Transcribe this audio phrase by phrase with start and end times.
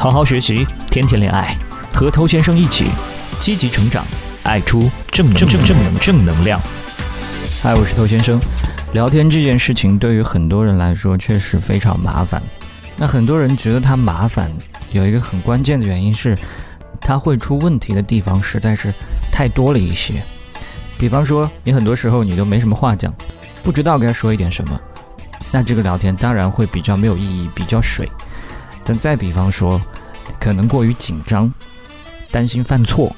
[0.00, 1.56] 好好学习，天天恋爱，
[1.92, 2.84] 和头先生一起
[3.40, 4.04] 积极成长，
[4.44, 6.60] 爱出正正正正能正能量。
[7.60, 8.38] 嗨，我是头先生。
[8.92, 12.40] 聊天这件事情对于很多人来说确实非常麻烦。
[12.96, 14.48] 那很多人觉得它麻烦，
[14.92, 16.38] 有一个很关键的原因是，
[17.00, 18.92] 它会出问题的地方实在是
[19.32, 20.14] 太多了一些。
[20.96, 23.12] 比方说，你很多时候你都没什么话讲，
[23.64, 24.80] 不知道该说一点什么，
[25.52, 28.08] 那这个聊天当然会比较没有意义，比较水。
[28.88, 29.78] 但再比方说，
[30.40, 31.52] 可能过于紧张，
[32.30, 33.14] 担心犯错，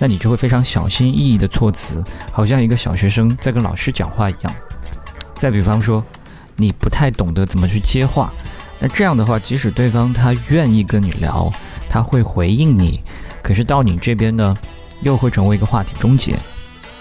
[0.00, 2.02] 那你就会非常小心翼翼的措辞，
[2.32, 4.52] 好像一个小学生在跟老师讲话一样。
[5.36, 6.04] 再比方说，
[6.56, 8.32] 你不太懂得怎么去接话，
[8.80, 11.48] 那这样的话，即使对方他愿意跟你聊，
[11.88, 13.00] 他会回应你，
[13.40, 14.52] 可是到你这边呢，
[15.02, 16.34] 又会成为一个话题终结。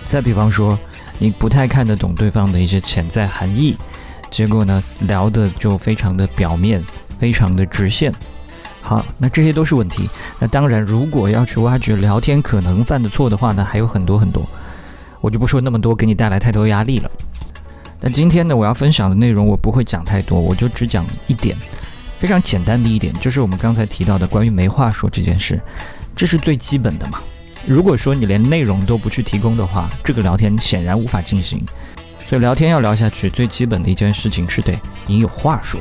[0.03, 0.77] 再比方说，
[1.17, 3.75] 你不太看得懂对方的一些潜在含义，
[4.29, 6.79] 结果呢，聊的就非常的表面。
[7.23, 8.11] 非常的直线，
[8.81, 10.09] 好，那这些都是问题。
[10.39, 14.45] 那当然，如果要去挖掘聊天可能犯的错的话呢，还有很多很多，
[15.21, 17.09] 我就不说那么多，给你带来太多压力了。
[18.01, 21.55] 那今天呢，我要分享的内容我不会讲太多，我就只讲一点，
[22.19, 25.61] 非常简单的一点，就是我们刚才提到的关于没话说这件事，
[26.17, 27.21] 这是最基本的嘛。
[27.65, 31.63] 如果说你连内容都不去提供的话，这个聊天显然无法进行。
[32.27, 34.77] 所以聊天要聊下去，最基本的一件事情是得
[35.07, 35.79] 你有话说。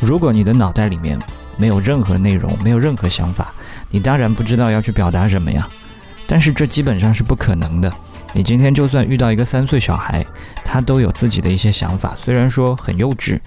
[0.00, 1.18] 如果你的脑袋里面
[1.56, 3.52] 没有任何内容，没有任何想法，
[3.90, 5.68] 你当然不知道要去表达什么呀。
[6.26, 7.92] 但是这基本上是不可能的。
[8.32, 10.24] 你今天就算遇到一个三岁小孩，
[10.64, 13.38] 他都有自己的一些想法，虽然说很幼稚，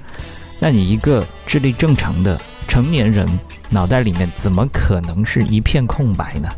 [0.60, 3.26] 那你一个智力正常的成年人，
[3.70, 6.50] 脑袋里面怎么可能是一片空白呢？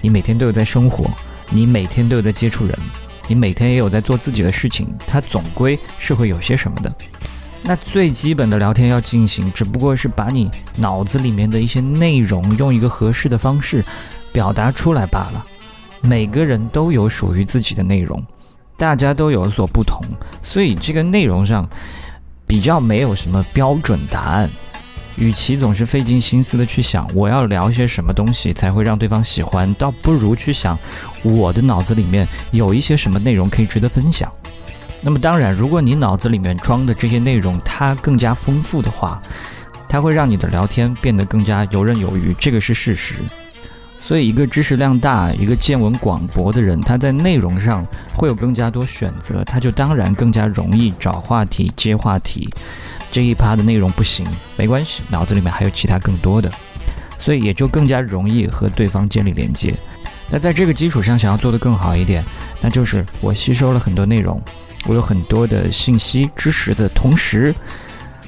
[0.00, 1.10] 你每天都有在生活，
[1.50, 2.78] 你每天都有在接触人，
[3.26, 6.94] 你每天也有在做自己的事情，他总归是会有些什么的。
[7.66, 13.82] 那最基本的聊天要进行，只不过是把你脑子里面的一些内容用一个合适的方式
[14.34, 15.46] 表达出来罢了。
[16.02, 18.22] 每个人都有属于自己的内容，
[18.76, 19.98] 大家都有所不同，
[20.42, 21.66] 所以这个内容上
[22.46, 24.50] 比较没有什么标准答案。
[25.16, 30.78] 与其总是费尽心思的去想我要聊些什么东西才会让对方喜欢，倒不如去想
[31.22, 34.30] 我的脑子里面有一些什么内容可以值得分享。
[35.04, 39.20] 那么当然，如果你脑子里面装的这些内容它更加丰富的话，
[39.86, 43.16] 它会让你的聊天变得更加游刃有余，这个是事实。
[44.00, 52.48] 所以，一个知识量大、一个见闻广博的人，他在内容上会有更加多选择，他就当然更加容易找话题、接话题。
[53.12, 54.26] 这一趴的内容不行，
[54.56, 56.50] 没关系，脑子里面还有其他更多的，
[57.18, 59.74] 所以也就更加容易和对方建立连接。
[60.30, 62.22] 那在这个基础上，想要做得更好一点，
[62.60, 64.42] 那就是我吸收了很多内容。
[64.86, 67.54] 我有很多的信息知识的同时，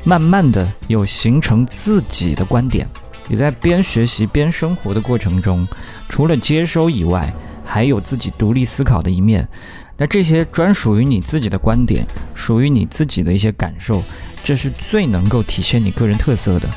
[0.05, 2.89] 慢慢的有形成自己的观点。
[3.29, 5.67] 你在边学习边生活的过程中，
[6.09, 7.33] 除了接收以外，
[7.65, 9.47] 还有自己独立思考的一面。
[9.99, 14.03] 那这些专属于你自己的观点，属于你自己的一些感受，
[14.45, 16.69] 这是最能够体现你个人特色的。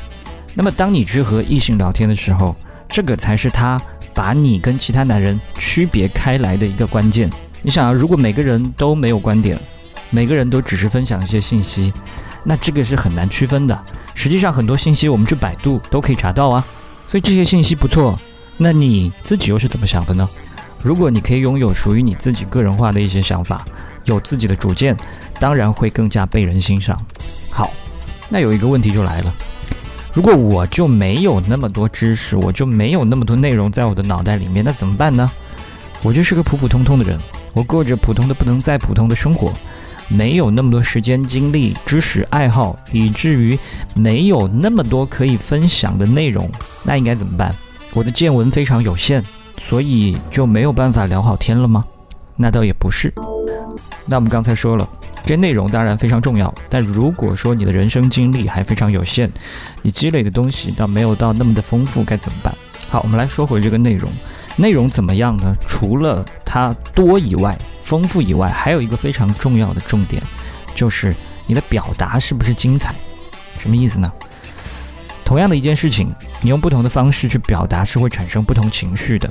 [0.54, 2.56] 那么，当你去和异性聊天的时候，
[2.88, 3.80] 这个才是他
[4.12, 7.30] 把你跟其他男人区别开来的一个关键。
[7.62, 9.58] 你想啊，如果每个人都没有观点，
[10.10, 11.92] 每个人都只是分享一些信息，
[12.42, 13.84] 那这个是很难区分的。
[14.14, 16.64] 实际上，很多信息我们去百度都可以查到啊。
[17.06, 18.18] 所以这些信息不错，
[18.56, 20.28] 那你自己又是怎么想的呢？
[20.82, 23.62] 如果你可以拥有属于你自己个人化的一些想法，
[24.04, 24.96] 有自己的主见，
[25.38, 26.98] 当然会更加被人欣赏。
[27.50, 27.70] 好，
[28.30, 29.34] 那有一个问题就来了：
[30.14, 35.30] 如果我就没有那么多知识，我就没有那么多内容在我的脑袋里面，那怎么办呢？
[36.02, 37.18] 我就是个普普通通的人。
[37.52, 39.52] 我过着普通的不能再普通的生活，
[40.08, 43.58] 没有那么多时间、精力、知识、爱好，以至于
[43.94, 46.50] 没有那么多可以分享的内容。
[46.82, 47.54] 那应该怎么办？
[47.92, 49.22] 我的见闻非常有限，
[49.58, 51.84] 所以就没有办法聊好天了吗？
[52.36, 53.12] 那倒也不是。
[54.06, 54.88] 那我们刚才说了，
[55.24, 59.30] 这内容当然非常重要，但如果说你的人生经历还非常有限，
[59.82, 62.52] 你积累的东西倒没有到那么的丰富，该怎么办？
[62.88, 64.10] 好，我们来说回这个内容。
[64.56, 65.54] 内容怎么样呢？
[65.68, 70.22] 除了它多以外，丰富以外，还有一个非常重要的重点，
[70.74, 71.14] 就是
[71.46, 72.94] 你的表达是不是精彩？
[73.58, 74.10] 什么意思呢？
[75.24, 76.12] 同样的一件事情，
[76.42, 79.30] 你用不同的方式去表达，是会产生不同情绪的。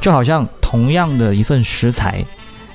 [0.00, 2.24] 就好像同样的一份食材，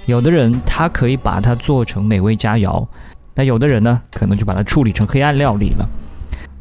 [0.06, 2.86] 有的人他可以把它做成美味佳肴，
[3.34, 5.90] 那有的人呢，可能就把它处理成黑暗料理了。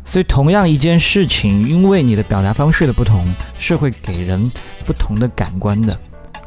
[0.05, 3.27] 所以，同样一件事情，因为你的表达方式的不同，
[3.59, 4.51] 是会给人
[4.85, 5.99] 不同的感官的。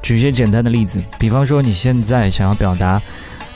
[0.01, 3.01] 举一些简单的例子，比方说你现在想要表达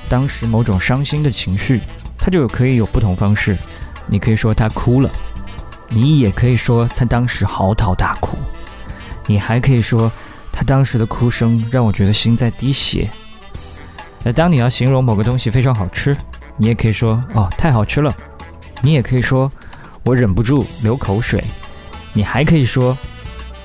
[0.09, 1.79] 当时某种伤心的情绪，
[2.17, 3.55] 它就可以有不同方式。
[4.07, 5.09] 你可以说他哭了，
[5.87, 8.37] 你也可以说他当时嚎啕大哭，
[9.27, 10.11] 你还可以说
[10.51, 13.09] 他当时的哭声让我觉得心在滴血。
[14.23, 16.17] 那当你要形容某个东西非常好吃，
[16.57, 18.13] 你也可以说哦太好吃了，
[18.81, 19.49] 你也可以说
[20.03, 21.43] 我忍不住流口水，
[22.13, 22.97] 你还可以说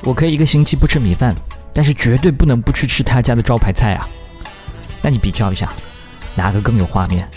[0.03, 1.35] 我可以一个星期不吃米饭，
[1.73, 4.07] 但是绝对不能不去吃他家的招牌菜啊。
[5.03, 5.73] 那你比较一下，
[6.35, 7.29] 哪个更有画面，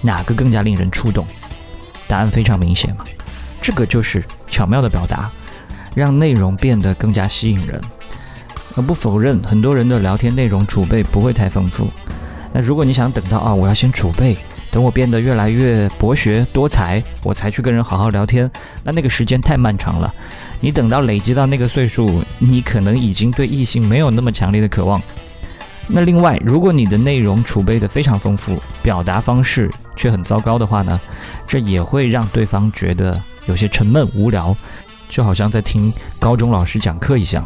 [0.00, 1.26] 哪个更加令人触动？
[2.08, 3.04] 答案非常明显嘛，
[3.60, 5.30] 这个就是巧妙的表达，
[5.94, 7.80] 让内容变得更加吸引人。
[8.76, 11.88] 而不否认，很多人的聊天内容储备不会太丰富。
[12.52, 14.36] 那如果你想等到啊，我要先储备，
[14.76, 18.50] 等我变得越来越博学多才，我才去跟人好好聊天，
[18.84, 20.14] 那那个时间太漫长了。
[20.60, 25.00] 你等到累积到那个岁数，你可能已经对异性没有那么强烈的渴望。
[25.88, 31.00] 那另外，如果你的内容储备的非常丰富，表达方式却很糟糕的话呢，
[31.46, 34.54] 这也会让对方觉得有些沉闷无聊，
[35.08, 37.42] 就好像在听高中老师讲课一样。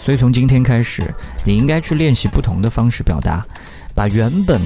[0.00, 1.14] 所以从今天开始，
[1.44, 3.46] 你应该去练习不同的方式表达，
[3.94, 4.60] 把原本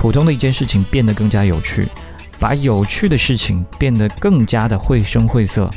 [0.00, 1.86] 普通的一件事情变得更加有趣，
[2.38, 5.70] 把有趣的事情变得更加的绘声绘色。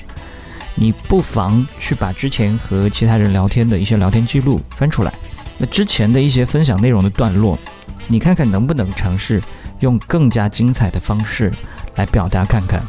[0.75, 5.13] 你不妨去把之前和其他人聊天的一些聊天记录翻出来。
[5.57, 7.59] 那之前的一些分享内容的段落，
[8.07, 9.43] 你看看能不能尝试
[9.81, 11.51] 用更加精彩的方式
[11.97, 12.81] 来表达看看。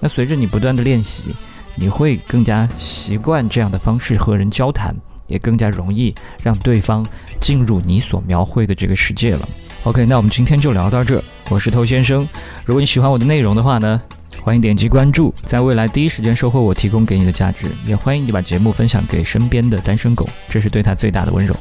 [0.00, 1.34] 那随着你不断的练习，
[1.74, 4.96] 你会更加习惯这样的方式和人交谈，
[5.26, 7.04] 也更加容易让对方
[7.42, 9.46] 进入你所描绘的这个世界了。
[9.84, 11.22] OK，那我们今天就聊到这。
[11.48, 12.28] 我是偷先生，
[12.64, 14.00] 如果你喜欢我的内容的话呢，
[14.42, 17.66] 欢迎点击关注，在未来第一时间收获我提供给你的价值。
[17.86, 21.54] 也欢迎你把节目分享给身边的单身狗，这是对他最大的温柔。